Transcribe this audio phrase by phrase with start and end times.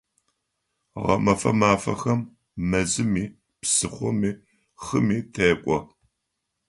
[1.03, 2.19] Гъэмэфэ мафэхэм
[2.69, 3.23] мэзыми,
[3.61, 4.31] псыхъоми,
[4.83, 5.77] хыми тэкӀо.